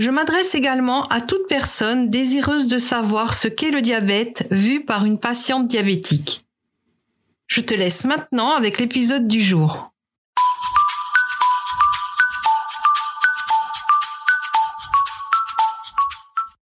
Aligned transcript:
Je 0.00 0.10
m'adresse 0.10 0.56
également 0.56 1.06
à 1.06 1.20
toute 1.20 1.46
personne 1.48 2.10
désireuse 2.10 2.66
de 2.66 2.78
savoir 2.78 3.32
ce 3.32 3.46
qu'est 3.46 3.70
le 3.70 3.80
diabète 3.80 4.48
vu 4.50 4.84
par 4.84 5.04
une 5.04 5.20
patiente 5.20 5.68
diabétique. 5.68 6.44
Je 7.46 7.60
te 7.60 7.74
laisse 7.74 8.04
maintenant 8.04 8.54
avec 8.54 8.80
l'épisode 8.80 9.28
du 9.28 9.40
jour. 9.40 9.92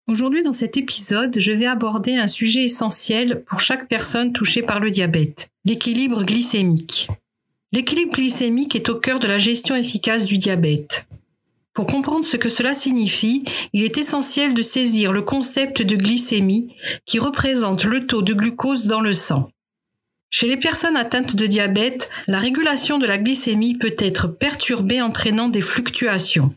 Aujourd'hui 0.08 0.42
dans 0.42 0.52
cet 0.52 0.76
épisode, 0.76 1.38
je 1.38 1.52
vais 1.52 1.66
aborder 1.66 2.16
un 2.16 2.26
sujet 2.26 2.64
essentiel 2.64 3.44
pour 3.44 3.60
chaque 3.60 3.86
personne 3.86 4.32
touchée 4.32 4.62
par 4.62 4.80
le 4.80 4.90
diabète, 4.90 5.50
l'équilibre 5.64 6.24
glycémique. 6.24 7.06
L'équilibre 7.70 8.14
glycémique 8.14 8.74
est 8.74 8.88
au 8.88 8.96
cœur 8.96 9.20
de 9.20 9.28
la 9.28 9.38
gestion 9.38 9.76
efficace 9.76 10.24
du 10.24 10.38
diabète. 10.38 11.06
Pour 11.72 11.86
comprendre 11.86 12.24
ce 12.24 12.36
que 12.36 12.48
cela 12.48 12.74
signifie, 12.74 13.44
il 13.72 13.84
est 13.84 13.96
essentiel 13.96 14.54
de 14.54 14.62
saisir 14.62 15.12
le 15.12 15.22
concept 15.22 15.82
de 15.82 15.94
glycémie 15.94 16.74
qui 17.06 17.18
représente 17.18 17.84
le 17.84 18.06
taux 18.06 18.22
de 18.22 18.34
glucose 18.34 18.86
dans 18.86 19.00
le 19.00 19.12
sang. 19.12 19.50
Chez 20.30 20.48
les 20.48 20.56
personnes 20.56 20.96
atteintes 20.96 21.36
de 21.36 21.46
diabète, 21.46 22.08
la 22.26 22.38
régulation 22.38 22.98
de 22.98 23.06
la 23.06 23.18
glycémie 23.18 23.76
peut 23.76 23.94
être 23.98 24.28
perturbée 24.28 25.00
entraînant 25.00 25.48
des 25.48 25.60
fluctuations. 25.60 26.54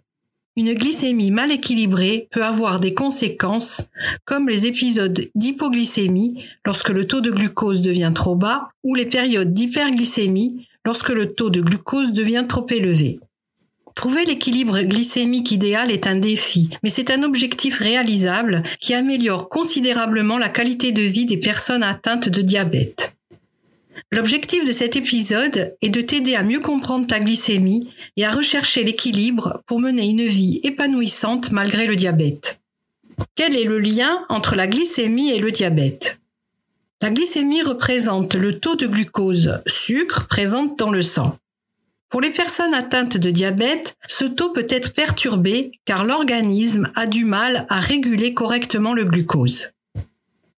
Une 0.56 0.73
glycémie 0.73 1.31
mal 1.31 1.52
équilibrée 1.52 2.28
peut 2.30 2.44
avoir 2.44 2.80
des 2.80 2.94
conséquences 2.94 3.81
comme 4.25 4.47
les 4.47 4.67
épisodes 4.67 5.28
d'hypoglycémie 5.34 6.45
lorsque 6.64 6.89
le 6.89 7.08
taux 7.08 7.22
de 7.22 7.31
glucose 7.31 7.81
devient 7.81 8.11
trop 8.14 8.36
bas 8.36 8.69
ou 8.84 8.94
les 8.94 9.08
périodes 9.08 9.52
d'hyperglycémie 9.52 10.67
lorsque 10.86 11.09
le 11.09 11.34
taux 11.34 11.50
de 11.50 11.61
glucose 11.61 12.14
devient 12.14 12.45
trop 12.47 12.67
élevé. 12.69 13.19
Trouver 13.95 14.25
l'équilibre 14.25 14.81
glycémique 14.81 15.52
idéal 15.52 15.91
est 15.91 16.08
un 16.08 16.16
défi, 16.16 16.69
mais 16.81 16.89
c'est 16.89 17.11
un 17.11 17.23
objectif 17.23 17.80
réalisable 17.80 18.63
qui 18.80 18.94
améliore 18.94 19.50
considérablement 19.50 20.38
la 20.38 20.50
qualité 20.50 20.91
de 20.91 21.03
vie 21.03 21.25
des 21.25 21.38
personnes 21.38 21.83
atteintes 21.83 22.30
de 22.30 22.41
diabète. 22.41 23.13
L'objectif 24.12 24.66
de 24.68 24.72
cet 24.72 24.95
épisode 24.95 25.75
est 25.81 25.90
de 25.90 26.01
t'aider 26.01 26.35
à 26.35 26.44
mieux 26.44 26.59
comprendre 26.59 27.07
ta 27.07 27.19
glycémie 27.19 27.90
et 28.18 28.25
à 28.25 28.31
rechercher 28.31 28.84
l'équilibre 28.84 29.63
pour 29.66 29.79
mener 29.79 30.07
une 30.07 30.25
vie 30.25 30.59
épanouissante 30.63 31.51
malgré 31.51 31.88
le 31.88 31.95
diabète. 31.95 32.59
Quel 33.35 33.56
est 33.56 33.63
le 33.63 33.79
lien 33.79 34.25
entre 34.29 34.56
la 34.56 34.68
glycémie 34.68 35.31
et 35.31 35.39
le 35.39 35.51
diabète? 35.51 36.19
La 37.01 37.09
glycémie 37.09 37.62
représente 37.62 38.35
le 38.35 38.59
taux 38.59 38.75
de 38.75 38.88
glucose, 38.88 39.62
sucre 39.68 40.28
présent 40.28 40.66
dans 40.78 40.91
le 40.91 41.01
sang. 41.01 41.38
Pour 42.13 42.22
les 42.22 42.29
personnes 42.29 42.75
atteintes 42.75 43.18
de 43.18 43.31
diabète, 43.31 43.96
ce 44.07 44.25
taux 44.25 44.51
peut 44.53 44.68
être 44.69 44.94
perturbé 44.94 45.72
car 45.84 46.06
l'organisme 46.06 46.91
a 46.94 47.07
du 47.07 47.25
mal 47.25 47.66
à 47.69 47.79
réguler 47.79 48.35
correctement 48.35 48.94
le 48.94 49.03
glucose. 49.03 49.72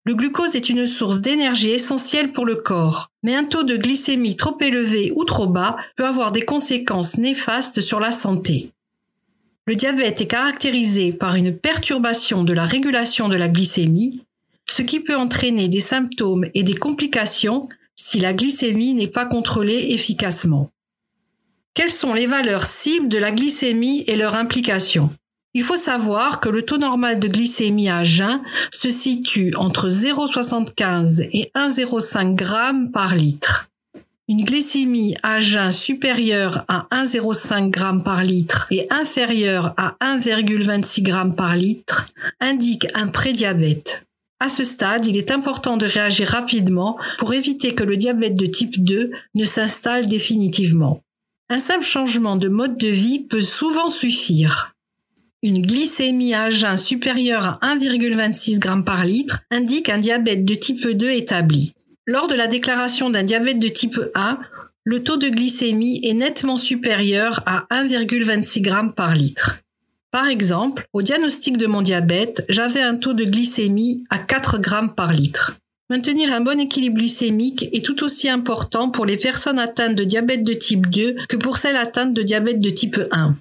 Le 0.05 0.17
glucose 0.17 0.57
est 0.57 0.69
une 0.69 0.89
source 0.89 1.21
d'énergie 1.21 1.71
essentielle 1.71 2.33
pour 2.33 2.45
le 2.45 2.57
corps, 2.57 3.13
mais 3.23 3.37
un 3.37 3.45
taux 3.45 3.63
de 3.63 3.77
glycémie 3.77 4.35
trop 4.35 4.59
élevé 4.61 5.13
ou 5.15 5.23
trop 5.23 5.47
bas 5.47 5.77
peut 5.95 6.05
avoir 6.05 6.33
des 6.33 6.43
conséquences 6.43 7.19
néfastes 7.19 7.81
sur 7.81 8.01
la 8.01 8.11
santé. 8.11 8.73
Le 9.67 9.77
diabète 9.77 10.21
est 10.21 10.27
caractérisé 10.27 11.13
par 11.13 11.37
une 11.37 11.57
perturbation 11.57 12.43
de 12.43 12.53
la 12.53 12.65
régulation 12.65 13.29
de 13.29 13.37
la 13.37 13.49
glycémie, 13.49 14.25
ce 14.69 14.83
qui 14.83 14.99
peut 14.99 15.15
entraîner 15.15 15.69
des 15.69 15.79
symptômes 15.79 16.47
et 16.53 16.65
des 16.65 16.75
complications 16.75 17.69
si 17.95 18.19
la 18.19 18.33
glycémie 18.33 18.95
n'est 18.95 19.07
pas 19.07 19.25
contrôlée 19.27 19.91
efficacement. 19.91 20.73
Quelles 21.75 21.91
sont 21.91 22.15
les 22.15 22.27
valeurs 22.27 22.65
cibles 22.65 23.09
de 23.09 23.19
la 23.19 23.33
glycémie 23.33 24.05
et 24.07 24.15
leur 24.15 24.37
implication? 24.37 25.11
Il 25.55 25.65
faut 25.65 25.77
savoir 25.77 26.39
que 26.39 26.49
le 26.49 26.63
taux 26.63 26.79
normal 26.79 27.19
de 27.19 27.27
glycémie 27.27 27.91
à 27.91 28.05
jeun 28.05 28.41
se 28.71 28.91
situe 28.91 29.57
entre 29.57 29.89
0,75 29.89 31.29
et 31.33 31.51
1,05 31.57 32.39
g 32.39 32.91
par 32.93 33.17
litre. 33.17 33.69
Une 34.29 34.45
glycémie 34.45 35.17
à 35.25 35.41
jeun 35.41 35.73
supérieure 35.73 36.65
à 36.69 36.87
1,05 36.93 37.77
g 37.77 38.03
par 38.05 38.23
litre 38.23 38.69
et 38.71 38.87
inférieure 38.91 39.75
à 39.77 39.97
1,26 40.01 41.05
g 41.05 41.35
par 41.37 41.57
litre 41.57 42.07
indique 42.41 42.87
un 42.95 43.09
prédiabète. 43.09 44.07
À 44.39 44.49
ce 44.49 44.63
stade, 44.63 45.07
il 45.07 45.17
est 45.17 45.33
important 45.33 45.77
de 45.77 45.87
réagir 45.87 46.29
rapidement 46.29 46.97
pour 47.19 47.35
éviter 47.35 47.75
que 47.75 47.83
le 47.83 47.97
diabète 47.97 48.35
de 48.35 48.47
type 48.47 48.85
2 48.85 49.11
ne 49.35 49.45
s'installe 49.45 50.07
définitivement. 50.07 51.01
Un 51.51 51.59
simple 51.59 51.85
changement 51.85 52.37
de 52.37 52.49
mode 52.49 52.79
de 52.79 52.89
vie 52.89 53.25
peut 53.25 53.43
souvent 53.43 53.91
suffire. 53.91 54.75
Une 55.43 55.61
glycémie 55.61 56.33
à 56.33 56.49
jeun 56.49 56.79
supérieure 56.79 57.59
à 57.61 57.77
1,26 57.77 58.63
g 58.63 58.83
par 58.83 59.05
litre 59.05 59.41
indique 59.51 59.91
un 59.91 59.99
diabète 59.99 60.47
de 60.47 60.55
type 60.55 60.89
2 60.89 61.11
établi. 61.11 61.75
Lors 62.07 62.29
de 62.29 62.35
la 62.35 62.47
déclaration 62.47 63.11
d'un 63.11 63.25
diabète 63.25 63.59
de 63.59 63.69
type 63.69 64.01
1, 64.15 64.39
le 64.85 65.03
taux 65.03 65.19
de 65.19 65.29
glycémie 65.29 66.01
est 66.03 66.15
nettement 66.15 66.57
supérieur 66.57 67.43
à 67.45 67.67
1,26 67.71 68.65
g 68.65 68.73
par 68.97 69.15
litre. 69.15 69.61
Par 70.11 70.29
exemple, 70.29 70.89
au 70.95 71.03
diagnostic 71.03 71.59
de 71.59 71.67
mon 71.67 71.83
diabète, 71.83 72.47
j'avais 72.49 72.81
un 72.81 72.97
taux 72.97 73.13
de 73.13 73.25
glycémie 73.25 74.03
à 74.09 74.19
4 74.19 74.63
g 74.63 74.71
par 74.97 75.13
litre. 75.13 75.59
Maintenir 75.91 76.33
un 76.33 76.41
bon 76.41 76.59
équilibre 76.59 76.97
glycémique 76.97 77.69
est 77.73 77.85
tout 77.85 78.05
aussi 78.05 78.31
important 78.31 78.91
pour 78.91 79.05
les 79.05 79.19
personnes 79.19 79.59
atteintes 79.59 79.95
de 79.95 80.05
diabète 80.05 80.43
de 80.43 80.55
type 80.55 80.89
2 80.89 81.17
que 81.29 81.37
pour 81.37 81.59
celles 81.59 81.77
atteintes 81.77 82.15
de 82.15 82.23
diabète 82.23 82.59
de 82.59 82.71
type 82.71 82.99
1. 83.11 83.37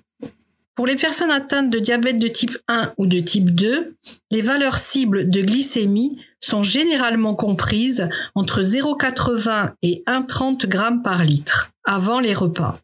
Pour 0.76 0.86
les 0.86 0.98
personnes 0.98 1.31
atteintes 1.31 1.70
de 1.70 1.80
diabète 1.80 2.18
de 2.18 2.28
type 2.28 2.58
1 2.68 2.94
ou 2.98 3.08
de 3.08 3.20
type 3.20 3.56
2, 3.56 3.96
les 4.31 4.42
valeurs 4.42 4.78
cibles 4.78 5.30
de 5.30 5.42
glycémie 5.42 6.18
sont 6.42 6.64
généralement 6.64 7.34
comprises 7.34 8.09
entre 8.36 8.62
0,80 8.62 9.72
et 9.81 10.04
1,30 10.06 10.70
g 10.70 11.02
par 11.02 11.24
litre 11.24 11.72
avant 11.86 12.20
les 12.20 12.34
repas. 12.34 12.80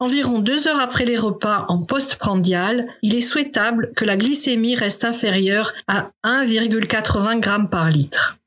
Environ 0.00 0.40
deux 0.40 0.66
heures 0.66 0.80
après 0.80 1.04
les 1.04 1.16
repas 1.16 1.66
en 1.68 1.84
postprandial, 1.84 2.88
il 3.02 3.14
est 3.14 3.20
souhaitable 3.20 3.92
que 3.94 4.04
la 4.04 4.16
glycémie 4.16 4.74
reste 4.74 5.04
inférieure 5.04 5.72
à 5.86 6.10
1,80 6.24 7.44
g 7.44 7.68
par 7.70 7.90
litre. 7.90 8.38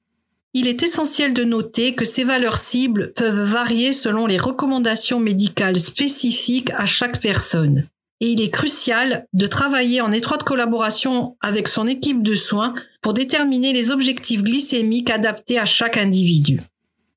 Il 0.59 0.65
est 0.65 0.81
essentiel 0.81 1.35
de 1.35 1.43
noter 1.43 1.93
que 1.93 2.03
ces 2.03 2.23
valeurs 2.23 2.57
cibles 2.57 3.13
peuvent 3.15 3.43
varier 3.47 3.93
selon 3.93 4.25
les 4.25 4.39
recommandations 4.39 5.19
médicales 5.19 5.77
spécifiques 5.77 6.71
à 6.75 6.87
chaque 6.87 7.21
personne. 7.21 7.87
Et 8.21 8.31
il 8.31 8.41
est 8.41 8.49
crucial 8.49 9.27
de 9.33 9.45
travailler 9.45 10.01
en 10.01 10.11
étroite 10.11 10.41
collaboration 10.41 11.37
avec 11.41 11.67
son 11.67 11.85
équipe 11.85 12.23
de 12.23 12.33
soins 12.33 12.73
pour 13.03 13.13
déterminer 13.13 13.71
les 13.71 13.91
objectifs 13.91 14.41
glycémiques 14.41 15.11
adaptés 15.11 15.59
à 15.59 15.65
chaque 15.65 15.95
individu. 15.95 16.59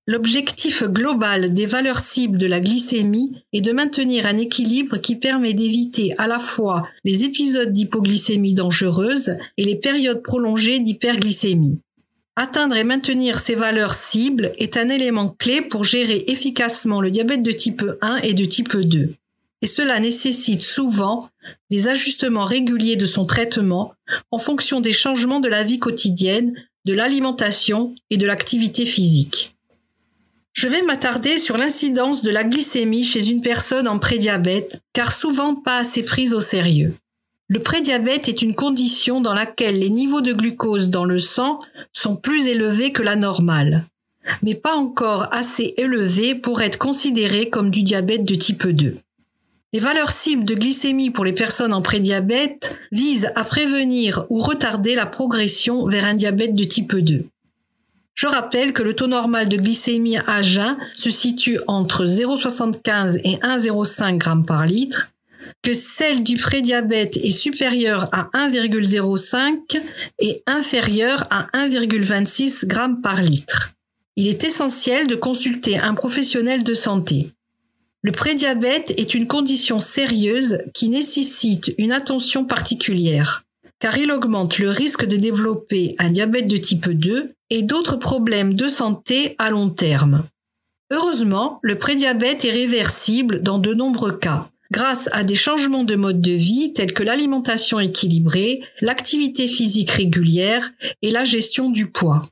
L'objectif 0.06 0.84
global 0.84 1.54
des 1.54 1.64
valeurs 1.64 2.00
cibles 2.00 2.36
de 2.36 2.46
la 2.46 2.60
glycémie 2.60 3.42
est 3.54 3.62
de 3.62 3.72
maintenir 3.72 4.26
un 4.26 4.36
équilibre 4.36 4.98
qui 4.98 5.16
permet 5.16 5.54
d'éviter 5.54 6.14
à 6.18 6.26
la 6.26 6.38
fois 6.38 6.82
les 7.04 7.24
épisodes 7.24 7.72
d'hypoglycémie 7.72 8.52
dangereuse 8.52 9.38
et 9.56 9.64
les 9.64 9.76
périodes 9.76 10.22
prolongées 10.22 10.80
d'hyperglycémie. 10.80 11.80
Atteindre 12.36 12.76
et 12.76 12.84
maintenir 12.84 13.38
ces 13.38 13.54
valeurs 13.54 13.94
cibles 13.94 14.52
est 14.58 14.76
un 14.76 14.88
élément 14.88 15.30
clé 15.38 15.62
pour 15.62 15.84
gérer 15.84 16.24
efficacement 16.28 17.00
le 17.00 17.10
diabète 17.10 17.42
de 17.42 17.52
type 17.52 17.82
1 18.00 18.16
et 18.18 18.34
de 18.34 18.44
type 18.44 18.76
2. 18.76 19.14
et 19.62 19.66
cela 19.66 20.00
nécessite 20.00 20.62
souvent 20.62 21.28
des 21.70 21.88
ajustements 21.88 22.44
réguliers 22.44 22.96
de 22.96 23.04
son 23.04 23.26
traitement 23.26 23.92
en 24.30 24.38
fonction 24.38 24.80
des 24.80 24.92
changements 24.92 25.40
de 25.40 25.48
la 25.48 25.64
vie 25.64 25.78
quotidienne, 25.78 26.54
de 26.86 26.94
l'alimentation 26.94 27.94
et 28.08 28.16
de 28.16 28.26
l'activité 28.26 28.86
physique. 28.86 29.54
Je 30.52 30.68
vais 30.68 30.82
m'attarder 30.82 31.38
sur 31.38 31.56
l'incidence 31.56 32.22
de 32.22 32.30
la 32.30 32.44
glycémie 32.44 33.04
chez 33.04 33.28
une 33.28 33.42
personne 33.42 33.86
en 33.86 33.98
prédiabète, 33.98 34.80
car 34.92 35.12
souvent 35.12 35.54
pas 35.54 35.78
assez 35.78 36.02
prise 36.02 36.34
au 36.34 36.40
sérieux. 36.40 36.94
Le 37.52 37.58
prédiabète 37.58 38.28
est 38.28 38.42
une 38.42 38.54
condition 38.54 39.20
dans 39.20 39.34
laquelle 39.34 39.80
les 39.80 39.90
niveaux 39.90 40.20
de 40.20 40.32
glucose 40.32 40.88
dans 40.88 41.04
le 41.04 41.18
sang 41.18 41.58
sont 41.92 42.14
plus 42.14 42.46
élevés 42.46 42.92
que 42.92 43.02
la 43.02 43.16
normale, 43.16 43.86
mais 44.44 44.54
pas 44.54 44.76
encore 44.76 45.26
assez 45.32 45.74
élevés 45.76 46.36
pour 46.36 46.62
être 46.62 46.78
considérés 46.78 47.50
comme 47.50 47.72
du 47.72 47.82
diabète 47.82 48.22
de 48.22 48.36
type 48.36 48.68
2. 48.68 48.98
Les 49.72 49.80
valeurs 49.80 50.12
cibles 50.12 50.44
de 50.44 50.54
glycémie 50.54 51.10
pour 51.10 51.24
les 51.24 51.32
personnes 51.32 51.74
en 51.74 51.82
prédiabète 51.82 52.78
visent 52.92 53.32
à 53.34 53.42
prévenir 53.42 54.26
ou 54.30 54.38
retarder 54.38 54.94
la 54.94 55.06
progression 55.06 55.88
vers 55.88 56.04
un 56.04 56.14
diabète 56.14 56.54
de 56.54 56.64
type 56.64 56.94
2. 56.94 57.26
Je 58.14 58.26
rappelle 58.28 58.72
que 58.72 58.84
le 58.84 58.94
taux 58.94 59.08
normal 59.08 59.48
de 59.48 59.56
glycémie 59.56 60.18
à 60.18 60.42
jeun 60.44 60.78
se 60.94 61.10
situe 61.10 61.58
entre 61.66 62.04
0,75 62.04 63.20
et 63.24 63.38
1,05 63.38 64.22
g 64.22 64.46
par 64.46 64.66
litre, 64.66 65.10
que 65.62 65.74
celle 65.74 66.22
du 66.22 66.36
prédiabète 66.36 67.16
est 67.18 67.30
supérieure 67.30 68.08
à 68.12 68.30
1,05 68.34 69.80
et 70.18 70.42
inférieure 70.46 71.26
à 71.30 71.46
1,26 71.54 72.70
g 72.70 72.80
par 73.02 73.22
litre. 73.22 73.72
Il 74.16 74.28
est 74.28 74.44
essentiel 74.44 75.06
de 75.06 75.14
consulter 75.14 75.78
un 75.78 75.94
professionnel 75.94 76.62
de 76.62 76.74
santé. 76.74 77.30
Le 78.02 78.12
prédiabète 78.12 78.94
est 78.96 79.14
une 79.14 79.26
condition 79.26 79.78
sérieuse 79.78 80.60
qui 80.72 80.88
nécessite 80.88 81.74
une 81.76 81.92
attention 81.92 82.44
particulière 82.44 83.44
car 83.80 83.96
il 83.96 84.12
augmente 84.12 84.58
le 84.58 84.70
risque 84.70 85.06
de 85.06 85.16
développer 85.16 85.96
un 85.98 86.10
diabète 86.10 86.46
de 86.46 86.58
type 86.58 86.90
2 86.90 87.32
et 87.48 87.62
d'autres 87.62 87.96
problèmes 87.96 88.54
de 88.54 88.68
santé 88.68 89.34
à 89.38 89.50
long 89.50 89.70
terme. 89.70 90.24
Heureusement, 90.92 91.58
le 91.62 91.78
prédiabète 91.78 92.44
est 92.44 92.52
réversible 92.52 93.42
dans 93.42 93.58
de 93.58 93.72
nombreux 93.72 94.18
cas, 94.18 94.50
grâce 94.70 95.08
à 95.12 95.24
des 95.24 95.34
changements 95.34 95.84
de 95.84 95.96
mode 95.96 96.20
de 96.20 96.32
vie 96.32 96.72
tels 96.72 96.92
que 96.92 97.02
l'alimentation 97.02 97.80
équilibrée, 97.80 98.60
l'activité 98.80 99.48
physique 99.48 99.90
régulière 99.90 100.70
et 101.02 101.10
la 101.10 101.24
gestion 101.24 101.70
du 101.70 101.90
poids. 101.90 102.22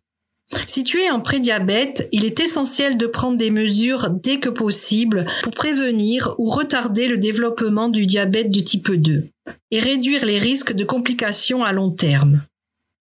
Si 0.67 0.83
tu 0.83 1.03
es 1.03 1.11
en 1.11 1.21
prédiabète, 1.21 2.09
il 2.11 2.25
est 2.25 2.41
essentiel 2.41 2.97
de 2.97 3.07
prendre 3.07 3.37
des 3.37 3.51
mesures 3.51 4.09
dès 4.11 4.39
que 4.39 4.49
possible 4.49 5.27
pour 5.43 5.53
prévenir 5.53 6.35
ou 6.39 6.49
retarder 6.49 7.07
le 7.07 7.19
développement 7.19 7.89
du 7.89 8.07
diabète 8.07 8.51
de 8.51 8.61
type 8.61 8.91
2 8.91 9.29
et 9.71 9.79
réduire 9.79 10.25
les 10.25 10.39
risques 10.39 10.73
de 10.73 10.85
complications 10.85 11.65
à 11.65 11.73
long 11.73 11.91
terme. 11.91 12.43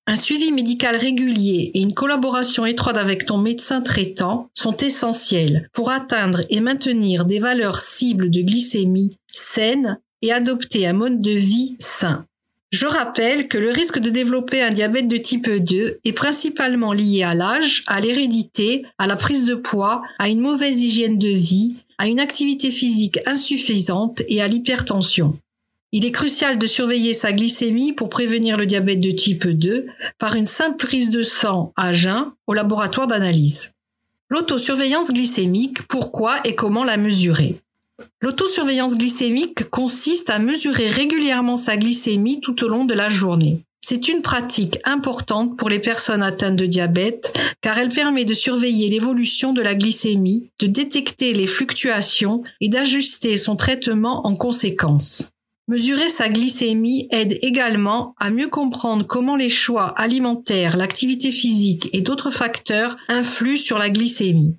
Un 0.10 0.16
suivi 0.16 0.54
médical 0.54 0.96
régulier 0.96 1.70
et 1.74 1.82
une 1.82 1.94
collaboration 1.94 2.66
étroite 2.66 2.96
avec 2.96 3.26
ton 3.26 3.38
médecin 3.38 3.82
traitant 3.82 4.50
sont 4.54 4.78
essentiels 4.78 5.70
pour 5.74 5.92
atteindre 5.92 6.44
et 6.50 6.62
maintenir 6.62 7.26
des 7.26 7.40
valeurs 7.40 7.80
cibles 7.80 8.32
de 8.32 8.42
glycémie 8.42 9.10
saines 9.34 10.00
et 10.22 10.32
adopter 10.32 10.88
un 10.88 10.94
mode 10.94 11.20
de 11.20 11.32
vie 11.32 11.76
sain. 11.80 12.26
Je 12.72 12.86
rappelle 12.86 13.50
que 13.50 13.58
le 13.58 13.70
risque 13.70 14.00
de 14.00 14.10
développer 14.10 14.62
un 14.62 14.72
diabète 14.72 15.10
de 15.10 15.18
type 15.18 15.50
2 15.50 16.00
est 16.06 16.14
principalement 16.14 16.94
lié 16.94 17.24
à 17.24 17.34
l'âge, 17.34 17.84
à 17.88 18.00
l'hérédité, 18.00 18.86
à 18.98 19.08
la 19.08 19.18
prise 19.18 19.44
de 19.44 19.56
poids, 19.56 20.02
à 20.20 20.30
une 20.30 20.40
mauvaise 20.40 20.80
hygiène 20.80 21.18
de 21.18 21.28
vie, 21.28 21.76
à 21.98 22.08
une 22.08 22.22
activité 22.22 22.72
physique 22.72 23.20
insuffisante 23.26 24.22
et 24.30 24.42
à 24.42 24.48
l'hypertension. 24.48 25.38
Il 25.94 26.06
est 26.06 26.12
crucial 26.12 26.60
de 26.60 26.68
surveiller 26.68 27.14
sa 27.14 27.32
glycémie 27.32 27.94
pour 27.94 28.10
prévenir 28.10 28.58
le 28.58 28.66
diabète 28.66 29.00
de 29.00 29.12
type 29.12 29.48
2 29.48 29.88
par 30.20 30.36
une 30.36 30.46
simple 30.46 30.76
prise 30.76 31.10
de 31.10 31.24
sang 31.24 31.72
à 31.78 31.94
jeun 31.94 32.32
au 32.46 32.54
laboratoire 32.54 33.08
d'analyse. 33.08 33.72
L'autosurveillance 34.30 35.12
glycémique, 35.12 35.84
pourquoi 35.84 36.36
et 36.44 36.56
comment 36.56 36.84
la 36.84 36.98
mesurer? 36.98 37.56
L'autosurveillance 38.22 38.98
glycémique 38.98 39.70
consiste 39.70 40.30
à 40.30 40.40
mesurer 40.40 40.90
régulièrement 40.90 41.56
sa 41.56 41.78
glycémie 41.78 42.42
tout 42.42 42.66
au 42.66 42.68
long 42.68 42.84
de 42.84 42.94
la 42.94 43.08
journée. 43.08 43.60
C'est 43.80 44.10
une 44.10 44.22
pratique 44.22 44.80
importante 44.84 45.56
pour 45.56 45.70
les 45.70 45.80
personnes 45.80 46.22
atteintes 46.22 46.58
de 46.58 46.66
diabète 46.66 47.34
car 47.62 47.78
elle 47.80 47.88
permet 47.88 48.26
de 48.26 48.34
surveiller 48.34 48.90
l'évolution 48.90 49.54
de 49.54 49.62
la 49.62 49.76
glycémie, 49.76 50.50
de 50.60 50.68
détecter 50.68 51.34
les 51.34 51.48
fluctuations 51.48 52.44
et 52.60 52.68
d'ajuster 52.68 53.38
son 53.38 53.56
traitement 53.56 54.28
en 54.28 54.36
conséquence. 54.36 55.30
Mesurer 55.70 56.08
sa 56.08 56.30
glycémie 56.30 57.10
aide 57.12 57.38
également 57.42 58.16
à 58.20 58.30
mieux 58.30 58.48
comprendre 58.48 59.06
comment 59.06 59.36
les 59.36 59.50
choix 59.50 59.88
alimentaires, 60.00 60.78
l'activité 60.78 61.30
physique 61.30 61.90
et 61.92 62.00
d'autres 62.00 62.32
facteurs 62.32 62.96
influent 63.10 63.58
sur 63.58 63.78
la 63.78 63.90
glycémie. 63.90 64.56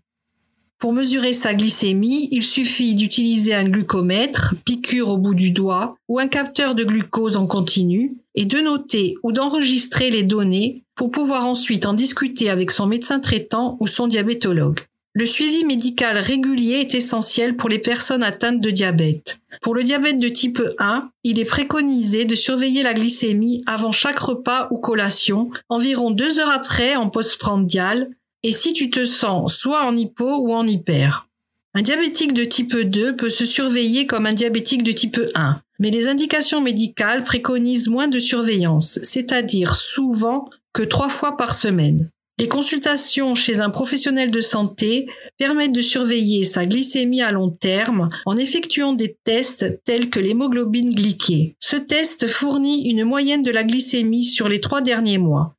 Pour 0.78 0.92
mesurer 0.92 1.32
sa 1.32 1.54
glycémie, 1.54 2.28
il 2.30 2.42
suffit 2.42 2.94
d'utiliser 2.94 3.54
un 3.54 3.64
glucomètre, 3.64 4.54
piqûre 4.66 5.08
au 5.08 5.16
bout 5.16 5.34
du 5.34 5.50
doigt, 5.50 5.96
ou 6.08 6.18
un 6.18 6.28
capteur 6.28 6.74
de 6.74 6.84
glucose 6.84 7.36
en 7.36 7.46
continu, 7.46 8.18
et 8.34 8.44
de 8.44 8.58
noter 8.58 9.14
ou 9.22 9.32
d'enregistrer 9.32 10.10
les 10.10 10.24
données 10.24 10.84
pour 10.94 11.10
pouvoir 11.10 11.46
ensuite 11.46 11.86
en 11.86 11.94
discuter 11.94 12.50
avec 12.50 12.70
son 12.70 12.86
médecin 12.86 13.18
traitant 13.18 13.78
ou 13.80 13.86
son 13.86 14.08
diabétologue. 14.08 14.80
Le 15.18 15.26
suivi 15.26 15.64
médical 15.64 16.16
régulier 16.16 16.74
est 16.74 16.94
essentiel 16.94 17.56
pour 17.56 17.68
les 17.68 17.80
personnes 17.80 18.22
atteintes 18.22 18.60
de 18.60 18.70
diabète. 18.70 19.40
Pour 19.62 19.74
le 19.74 19.82
diabète 19.82 20.20
de 20.20 20.28
type 20.28 20.62
1, 20.78 21.10
il 21.24 21.40
est 21.40 21.44
préconisé 21.44 22.24
de 22.24 22.36
surveiller 22.36 22.84
la 22.84 22.94
glycémie 22.94 23.64
avant 23.66 23.90
chaque 23.90 24.20
repas 24.20 24.68
ou 24.70 24.78
collation, 24.78 25.50
environ 25.68 26.12
deux 26.12 26.38
heures 26.38 26.52
après 26.52 26.94
en 26.94 27.10
postprandial, 27.10 28.10
et 28.44 28.52
si 28.52 28.72
tu 28.74 28.90
te 28.90 29.04
sens 29.04 29.56
soit 29.56 29.84
en 29.84 29.96
hypo 29.96 30.36
ou 30.36 30.54
en 30.54 30.68
hyper. 30.68 31.26
Un 31.74 31.82
diabétique 31.82 32.32
de 32.32 32.44
type 32.44 32.76
2 32.76 33.16
peut 33.16 33.28
se 33.28 33.44
surveiller 33.44 34.06
comme 34.06 34.26
un 34.26 34.34
diabétique 34.34 34.84
de 34.84 34.92
type 34.92 35.20
1, 35.34 35.60
mais 35.80 35.90
les 35.90 36.06
indications 36.06 36.60
médicales 36.60 37.24
préconisent 37.24 37.88
moins 37.88 38.06
de 38.06 38.20
surveillance, 38.20 39.00
c'est-à-dire 39.02 39.74
souvent 39.74 40.48
que 40.72 40.82
trois 40.84 41.08
fois 41.08 41.36
par 41.36 41.54
semaine. 41.54 42.08
Les 42.40 42.48
consultations 42.48 43.34
chez 43.34 43.60
un 43.60 43.70
professionnel 43.70 44.30
de 44.30 44.40
santé 44.40 45.06
permettent 45.38 45.72
de 45.72 45.82
surveiller 45.82 46.44
sa 46.44 46.66
glycémie 46.66 47.22
à 47.22 47.32
long 47.32 47.50
terme 47.50 48.10
en 48.26 48.36
effectuant 48.36 48.92
des 48.92 49.16
tests 49.24 49.82
tels 49.84 50.08
que 50.08 50.20
l'hémoglobine 50.20 50.94
glyquée. 50.94 51.56
Ce 51.60 51.76
test 51.76 52.28
fournit 52.28 52.88
une 52.88 53.04
moyenne 53.04 53.42
de 53.42 53.50
la 53.50 53.64
glycémie 53.64 54.24
sur 54.24 54.48
les 54.48 54.60
trois 54.60 54.80
derniers 54.80 55.18
mois 55.18 55.54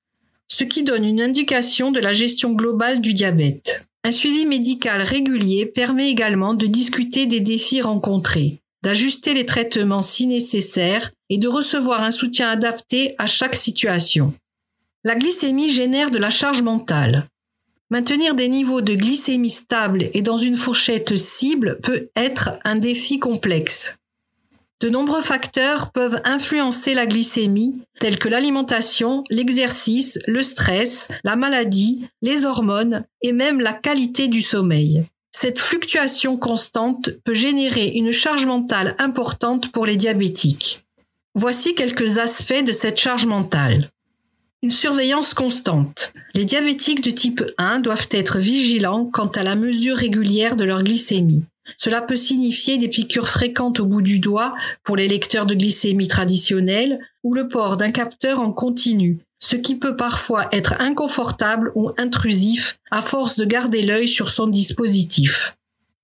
ce 0.59 0.63
qui 0.65 0.83
donne 0.83 1.05
une 1.05 1.21
indication 1.21 1.91
de 1.91 1.99
la 1.99 2.11
gestion 2.11 2.51
globale 2.51 2.99
du 2.99 3.13
diabète. 3.13 3.85
Un 4.03 4.11
suivi 4.11 4.45
médical 4.45 5.01
régulier 5.01 5.65
permet 5.65 6.09
également 6.09 6.53
de 6.53 6.65
discuter 6.65 7.27
des 7.27 7.39
défis 7.39 7.81
rencontrés, 7.81 8.59
d'ajuster 8.83 9.33
les 9.33 9.45
traitements 9.45 10.01
si 10.01 10.27
nécessaire 10.27 11.11
et 11.29 11.37
de 11.37 11.47
recevoir 11.47 12.03
un 12.03 12.11
soutien 12.11 12.49
adapté 12.49 13.15
à 13.17 13.25
chaque 13.25 13.55
situation. 13.55 14.33
La 15.05 15.15
glycémie 15.15 15.69
génère 15.69 16.11
de 16.11 16.17
la 16.17 16.29
charge 16.29 16.61
mentale. 16.61 17.25
Maintenir 17.89 18.35
des 18.35 18.49
niveaux 18.49 18.81
de 18.81 18.95
glycémie 18.95 19.49
stables 19.49 20.09
et 20.13 20.21
dans 20.21 20.35
une 20.35 20.57
fourchette 20.57 21.15
cible 21.15 21.79
peut 21.81 22.09
être 22.17 22.59
un 22.65 22.75
défi 22.75 23.17
complexe. 23.17 23.95
De 24.81 24.89
nombreux 24.89 25.21
facteurs 25.21 25.93
peuvent 25.93 26.19
influencer 26.25 26.95
la 26.95 27.05
glycémie, 27.05 27.81
tels 28.01 28.19
que 28.19 28.27
l'alimentation, 28.27 29.23
l'exercice, 29.29 30.19
le 30.27 30.43
stress, 30.43 31.07
la 31.23 31.37
maladie, 31.37 32.05
les 32.21 32.45
hormones 32.45 33.05
et 33.21 33.31
même 33.31 33.61
la 33.61 33.73
qualité 33.73 34.27
du 34.27 34.41
sommeil. 34.41 35.05
Cette 35.31 35.59
fluctuation 35.59 36.37
constante 36.37 37.09
peut 37.23 37.33
générer 37.33 37.87
une 37.87 38.11
charge 38.11 38.45
mentale 38.45 38.95
importante 38.99 39.71
pour 39.71 39.85
les 39.85 39.95
diabétiques. 39.95 40.83
Voici 41.35 41.73
quelques 41.73 42.17
aspects 42.17 42.65
de 42.65 42.73
cette 42.73 42.99
charge 42.99 43.25
mentale. 43.25 43.89
Une 44.61 44.71
surveillance 44.71 45.33
constante. 45.33 46.11
Les 46.33 46.43
diabétiques 46.43 47.01
de 47.01 47.11
type 47.11 47.41
1 47.57 47.79
doivent 47.79 48.09
être 48.11 48.39
vigilants 48.39 49.05
quant 49.05 49.27
à 49.27 49.41
la 49.41 49.55
mesure 49.55 49.95
régulière 49.95 50.57
de 50.57 50.65
leur 50.65 50.83
glycémie. 50.83 51.45
Cela 51.77 52.01
peut 52.01 52.17
signifier 52.17 52.77
des 52.77 52.89
piqûres 52.89 53.29
fréquentes 53.29 53.79
au 53.79 53.85
bout 53.85 54.01
du 54.01 54.19
doigt 54.19 54.51
pour 54.83 54.97
les 54.97 55.07
lecteurs 55.07 55.45
de 55.45 55.55
glycémie 55.55 56.09
traditionnels 56.09 56.99
ou 57.23 57.33
le 57.33 57.47
port 57.47 57.77
d'un 57.77 57.91
capteur 57.91 58.41
en 58.41 58.51
continu, 58.51 59.19
ce 59.39 59.55
qui 59.55 59.75
peut 59.75 59.95
parfois 59.95 60.49
être 60.51 60.73
inconfortable 60.81 61.71
ou 61.75 61.91
intrusif 61.97 62.79
à 62.91 63.01
force 63.01 63.37
de 63.37 63.45
garder 63.45 63.81
l'œil 63.81 64.09
sur 64.09 64.29
son 64.29 64.47
dispositif. 64.47 65.55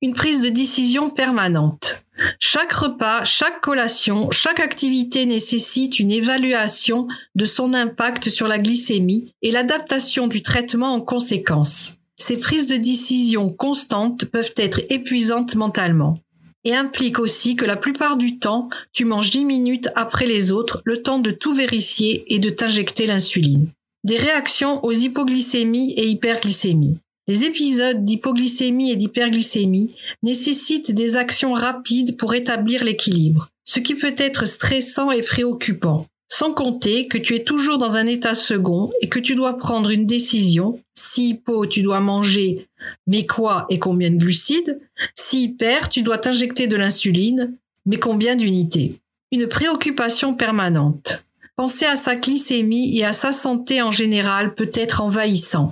Une 0.05 0.13
prise 0.13 0.41
de 0.41 0.50
décision 0.50 1.09
permanente. 1.09 2.03
Chaque 2.39 2.74
repas, 2.74 3.24
chaque 3.24 3.59
collation, 3.59 4.29
chaque 4.29 4.59
activité 4.59 5.25
nécessite 5.25 5.97
une 5.97 6.12
évaluation 6.12 7.07
de 7.33 7.43
son 7.43 7.74
impact 7.74 8.29
sur 8.29 8.47
la 8.47 8.59
glycémie 8.59 9.33
et 9.41 9.50
l'adaptation 9.50 10.27
du 10.27 10.43
traitement 10.43 10.93
en 10.93 11.01
conséquence. 11.01 11.95
Ces 12.17 12.38
prises 12.38 12.67
de 12.67 12.75
décision 12.75 13.50
constantes 13.50 14.25
peuvent 14.25 14.53
être 14.57 14.81
épuisantes 14.91 15.55
mentalement. 15.55 16.19
et 16.63 16.75
implique 16.75 17.17
aussi 17.17 17.55
que 17.55 17.65
la 17.65 17.75
plupart 17.75 18.15
du 18.15 18.38
temps, 18.38 18.69
tu 18.93 19.05
manges 19.05 19.31
10 19.31 19.45
minutes 19.45 19.89
après 19.95 20.27
les 20.27 20.51
autres, 20.51 20.83
le 20.85 21.01
temps 21.01 21.19
de 21.19 21.31
tout 21.31 21.55
vérifier 21.55 22.24
et 22.27 22.38
de 22.38 22.51
t'injecter 22.51 23.07
l'insuline. 23.07 23.71
Des 24.03 24.17
réactions 24.17 24.85
aux 24.85 24.91
hypoglycémies 24.91 25.93
et 25.93 26.07
hyperglycémies. 26.07 27.00
Les 27.27 27.44
épisodes 27.44 28.05
d'hypoglycémie 28.05 28.91
et 28.91 28.96
d'hyperglycémie 28.96 29.96
nécessitent 30.22 30.94
des 30.94 31.17
actions 31.17 31.53
rapides 31.53 32.17
pour 32.17 32.36
établir 32.36 32.84
l'équilibre, 32.84 33.50
ce 33.63 33.79
qui 33.79 33.96
peut 33.96 34.13
être 34.17 34.46
stressant 34.46 35.10
et 35.10 35.24
préoccupant. 35.24 36.05
Sans 36.32 36.53
compter 36.53 37.08
que 37.08 37.17
tu 37.17 37.36
es 37.36 37.44
toujours 37.44 37.79
dans 37.79 37.96
un 37.96 38.05
état 38.05 38.36
second 38.36 38.91
et 39.01 39.10
que 39.10 39.20
tu 39.20 39.36
dois 39.36 39.58
prendre 39.58 39.89
une 39.89 40.05
décision. 40.05 40.79
Si 40.94 41.29
hypo, 41.29 41.65
tu 41.65 41.82
dois 41.82 42.00
manger, 42.00 42.67
mais 43.08 43.25
quoi 43.25 43.65
et 43.70 43.79
combien 43.79 44.12
de 44.12 44.17
glucides 44.17 44.79
Si 45.15 45.46
hyper, 45.46 45.89
tu 45.89 46.03
dois 46.03 46.17
t'injecter 46.20 46.67
de 46.67 46.75
l'insuline, 46.75 47.55
mais 47.86 47.98
combien 47.98 48.36
d'unités 48.36 49.00
Une 49.32 49.48
préoccupation 49.48 50.36
permanente. 50.36 51.24
Penser 51.57 51.85
à 51.85 51.95
sa 51.95 52.15
glycémie 52.15 52.97
et 52.97 53.05
à 53.05 53.13
sa 53.13 53.31
santé 53.31 53.81
en 53.81 53.91
général 53.91 54.55
peut 54.55 54.71
être 54.74 55.00
envahissant, 55.00 55.69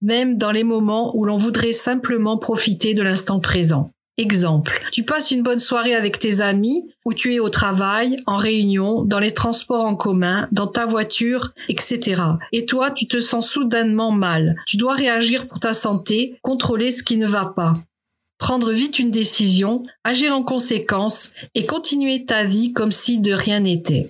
même 0.00 0.38
dans 0.38 0.52
les 0.52 0.62
moments 0.62 1.16
où 1.16 1.24
l'on 1.24 1.36
voudrait 1.36 1.72
simplement 1.72 2.38
profiter 2.38 2.94
de 2.94 3.02
l'instant 3.02 3.40
présent. 3.40 3.90
Exemple, 4.16 4.80
tu 4.92 5.02
passes 5.02 5.32
une 5.32 5.42
bonne 5.42 5.58
soirée 5.58 5.96
avec 5.96 6.20
tes 6.20 6.40
amis, 6.40 6.88
ou 7.04 7.14
tu 7.14 7.34
es 7.34 7.40
au 7.40 7.48
travail, 7.48 8.16
en 8.26 8.36
réunion, 8.36 9.02
dans 9.02 9.18
les 9.18 9.34
transports 9.34 9.84
en 9.84 9.96
commun, 9.96 10.46
dans 10.52 10.68
ta 10.68 10.86
voiture, 10.86 11.52
etc. 11.68 12.22
Et 12.52 12.64
toi, 12.64 12.92
tu 12.92 13.08
te 13.08 13.18
sens 13.18 13.50
soudainement 13.50 14.12
mal. 14.12 14.54
Tu 14.68 14.76
dois 14.76 14.94
réagir 14.94 15.48
pour 15.48 15.58
ta 15.58 15.74
santé, 15.74 16.38
contrôler 16.42 16.92
ce 16.92 17.02
qui 17.02 17.16
ne 17.16 17.26
va 17.26 17.46
pas. 17.46 17.74
Prendre 18.38 18.70
vite 18.70 19.00
une 19.00 19.10
décision, 19.10 19.82
agir 20.04 20.32
en 20.32 20.44
conséquence 20.44 21.32
et 21.56 21.66
continuer 21.66 22.24
ta 22.24 22.44
vie 22.44 22.72
comme 22.72 22.92
si 22.92 23.18
de 23.18 23.32
rien 23.32 23.60
n'était. 23.60 24.06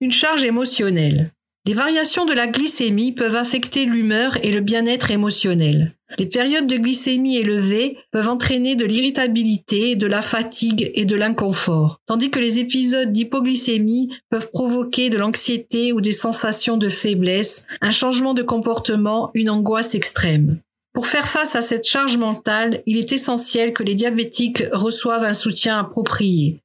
Une 0.00 0.12
charge 0.12 0.44
émotionnelle. 0.44 1.32
Les 1.66 1.74
variations 1.74 2.24
de 2.24 2.32
la 2.32 2.46
glycémie 2.46 3.10
peuvent 3.10 3.34
affecter 3.34 3.84
l'humeur 3.84 4.38
et 4.44 4.52
le 4.52 4.60
bien-être 4.60 5.10
émotionnel. 5.10 5.92
Les 6.18 6.26
périodes 6.26 6.68
de 6.68 6.76
glycémie 6.76 7.38
élevée 7.38 7.98
peuvent 8.12 8.28
entraîner 8.28 8.76
de 8.76 8.84
l'irritabilité, 8.84 9.96
de 9.96 10.06
la 10.06 10.22
fatigue 10.22 10.92
et 10.94 11.04
de 11.04 11.16
l'inconfort, 11.16 12.00
tandis 12.06 12.30
que 12.30 12.38
les 12.38 12.60
épisodes 12.60 13.12
d'hypoglycémie 13.12 14.10
peuvent 14.30 14.50
provoquer 14.52 15.10
de 15.10 15.18
l'anxiété 15.18 15.92
ou 15.92 16.00
des 16.00 16.12
sensations 16.12 16.76
de 16.76 16.88
faiblesse, 16.88 17.66
un 17.80 17.90
changement 17.90 18.34
de 18.34 18.42
comportement, 18.42 19.32
une 19.34 19.50
angoisse 19.50 19.96
extrême. 19.96 20.60
Pour 20.94 21.06
faire 21.06 21.28
face 21.28 21.56
à 21.56 21.60
cette 21.60 21.86
charge 21.86 22.18
mentale, 22.18 22.82
il 22.86 22.98
est 22.98 23.12
essentiel 23.12 23.72
que 23.72 23.82
les 23.82 23.96
diabétiques 23.96 24.62
reçoivent 24.70 25.24
un 25.24 25.34
soutien 25.34 25.80
approprié. 25.80 26.60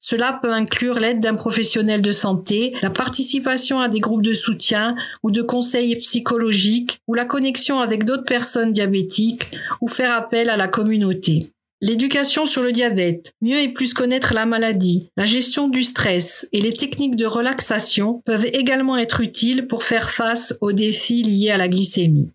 Cela 0.00 0.38
peut 0.40 0.52
inclure 0.52 0.98
l'aide 0.98 1.20
d'un 1.20 1.34
professionnel 1.34 2.02
de 2.02 2.12
santé, 2.12 2.74
la 2.82 2.90
participation 2.90 3.80
à 3.80 3.88
des 3.88 4.00
groupes 4.00 4.22
de 4.22 4.34
soutien 4.34 4.96
ou 5.22 5.30
de 5.30 5.42
conseils 5.42 5.96
psychologiques 5.96 6.98
ou 7.06 7.14
la 7.14 7.24
connexion 7.24 7.80
avec 7.80 8.04
d'autres 8.04 8.24
personnes 8.24 8.72
diabétiques 8.72 9.50
ou 9.80 9.88
faire 9.88 10.14
appel 10.14 10.50
à 10.50 10.56
la 10.56 10.68
communauté. 10.68 11.50
L'éducation 11.80 12.44
sur 12.44 12.62
le 12.62 12.72
diabète, 12.72 13.34
mieux 13.40 13.60
et 13.60 13.68
plus 13.68 13.94
connaître 13.94 14.34
la 14.34 14.46
maladie, 14.46 15.10
la 15.16 15.26
gestion 15.26 15.68
du 15.68 15.84
stress 15.84 16.48
et 16.52 16.60
les 16.60 16.72
techniques 16.72 17.14
de 17.14 17.26
relaxation 17.26 18.20
peuvent 18.24 18.50
également 18.52 18.96
être 18.96 19.20
utiles 19.20 19.68
pour 19.68 19.84
faire 19.84 20.10
face 20.10 20.54
aux 20.60 20.72
défis 20.72 21.22
liés 21.22 21.50
à 21.50 21.56
la 21.56 21.68
glycémie. 21.68 22.30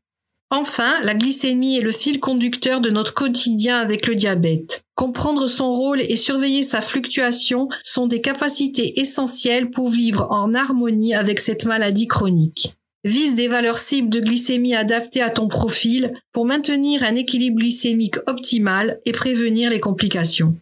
Enfin, 0.49 1.01
la 1.01 1.15
glycémie 1.15 1.79
est 1.79 1.81
le 1.81 1.91
fil 1.91 2.19
conducteur 2.19 2.79
de 2.79 2.89
notre 2.89 3.13
quotidien 3.13 3.79
avec 3.79 4.07
le 4.07 4.15
diabète. 4.15 4.83
Comprendre 5.03 5.47
son 5.47 5.69
rôle 5.69 5.99
et 5.99 6.15
surveiller 6.15 6.63
sa 6.63 6.79
fluctuation 6.79 7.67
sont 7.83 8.07
des 8.07 8.21
capacités 8.21 9.01
essentielles 9.01 9.69
pour 9.69 9.89
vivre 9.89 10.27
en 10.29 10.53
harmonie 10.53 11.13
avec 11.13 11.41
cette 11.41 11.65
maladie 11.65 12.07
chronique. 12.07 12.75
Vise 13.03 13.35
des 13.35 13.49
valeurs 13.49 13.79
cibles 13.79 14.07
de 14.07 14.21
glycémie 14.21 14.75
adaptées 14.75 15.21
à 15.21 15.29
ton 15.29 15.49
profil 15.49 16.13
pour 16.31 16.45
maintenir 16.45 17.03
un 17.03 17.15
équilibre 17.15 17.57
glycémique 17.57 18.15
optimal 18.27 19.01
et 19.05 19.11
prévenir 19.11 19.69
les 19.69 19.81
complications. 19.81 20.55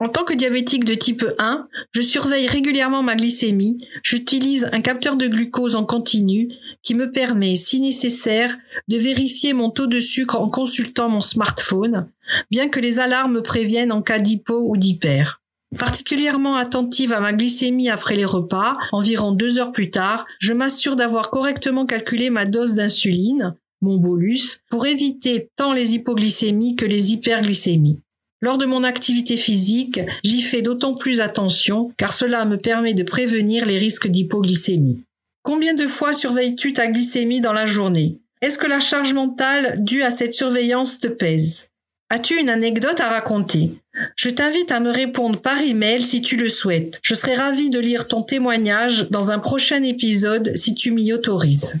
En 0.00 0.08
tant 0.08 0.22
que 0.22 0.32
diabétique 0.32 0.84
de 0.84 0.94
type 0.94 1.24
1, 1.40 1.66
je 1.90 2.00
surveille 2.00 2.46
régulièrement 2.46 3.02
ma 3.02 3.16
glycémie, 3.16 3.84
j'utilise 4.04 4.68
un 4.70 4.80
capteur 4.80 5.16
de 5.16 5.26
glucose 5.26 5.74
en 5.74 5.84
continu 5.84 6.52
qui 6.84 6.94
me 6.94 7.10
permet, 7.10 7.56
si 7.56 7.80
nécessaire, 7.80 8.56
de 8.86 8.96
vérifier 8.96 9.54
mon 9.54 9.70
taux 9.70 9.88
de 9.88 10.00
sucre 10.00 10.40
en 10.40 10.50
consultant 10.50 11.08
mon 11.08 11.20
smartphone, 11.20 12.08
bien 12.48 12.68
que 12.68 12.78
les 12.78 13.00
alarmes 13.00 13.32
me 13.32 13.42
préviennent 13.42 13.90
en 13.90 14.00
cas 14.00 14.20
d'hypo 14.20 14.68
ou 14.68 14.76
d'hyper. 14.76 15.42
Particulièrement 15.76 16.54
attentive 16.54 17.12
à 17.12 17.18
ma 17.18 17.32
glycémie 17.32 17.90
après 17.90 18.14
les 18.14 18.24
repas, 18.24 18.78
environ 18.92 19.32
deux 19.32 19.58
heures 19.58 19.72
plus 19.72 19.90
tard, 19.90 20.26
je 20.38 20.52
m'assure 20.52 20.94
d'avoir 20.94 21.28
correctement 21.28 21.86
calculé 21.86 22.30
ma 22.30 22.46
dose 22.46 22.74
d'insuline, 22.74 23.56
mon 23.82 23.96
bolus, 23.96 24.60
pour 24.70 24.86
éviter 24.86 25.50
tant 25.56 25.72
les 25.72 25.94
hypoglycémies 25.94 26.76
que 26.76 26.86
les 26.86 27.12
hyperglycémies. 27.12 28.00
Lors 28.40 28.58
de 28.58 28.66
mon 28.66 28.84
activité 28.84 29.36
physique, 29.36 30.00
j'y 30.22 30.42
fais 30.42 30.62
d'autant 30.62 30.94
plus 30.94 31.20
attention 31.20 31.90
car 31.96 32.12
cela 32.12 32.44
me 32.44 32.56
permet 32.56 32.94
de 32.94 33.02
prévenir 33.02 33.66
les 33.66 33.78
risques 33.78 34.06
d'hypoglycémie. 34.06 35.02
Combien 35.42 35.74
de 35.74 35.86
fois 35.86 36.12
surveilles-tu 36.12 36.72
ta 36.72 36.86
glycémie 36.86 37.40
dans 37.40 37.52
la 37.52 37.66
journée? 37.66 38.18
Est-ce 38.40 38.58
que 38.58 38.66
la 38.66 38.78
charge 38.78 39.14
mentale 39.14 39.82
due 39.82 40.02
à 40.02 40.12
cette 40.12 40.34
surveillance 40.34 41.00
te 41.00 41.08
pèse? 41.08 41.68
As-tu 42.10 42.38
une 42.38 42.48
anecdote 42.48 43.00
à 43.00 43.08
raconter? 43.08 43.72
Je 44.16 44.30
t'invite 44.30 44.70
à 44.70 44.80
me 44.80 44.90
répondre 44.90 45.40
par 45.40 45.60
email 45.60 46.02
si 46.02 46.22
tu 46.22 46.36
le 46.36 46.48
souhaites. 46.48 47.00
Je 47.02 47.14
serai 47.14 47.34
ravie 47.34 47.70
de 47.70 47.80
lire 47.80 48.06
ton 48.06 48.22
témoignage 48.22 49.08
dans 49.10 49.32
un 49.32 49.40
prochain 49.40 49.82
épisode 49.82 50.54
si 50.54 50.74
tu 50.74 50.92
m'y 50.92 51.12
autorises. 51.12 51.80